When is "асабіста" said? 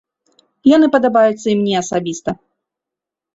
1.83-2.29